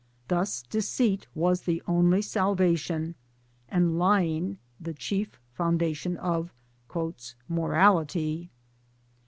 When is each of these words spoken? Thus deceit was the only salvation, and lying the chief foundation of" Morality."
Thus 0.29 0.63
deceit 0.63 1.27
was 1.35 1.61
the 1.61 1.83
only 1.87 2.23
salvation, 2.23 3.13
and 3.69 3.99
lying 3.99 4.57
the 4.79 4.95
chief 4.95 5.39
foundation 5.53 6.17
of" 6.17 6.51
Morality." 7.47 8.49